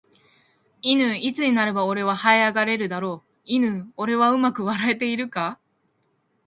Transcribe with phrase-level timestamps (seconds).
[0.81, 5.59] いぬーいつになれば俺は這い上がれるだろういぬー俺はうまく笑えているか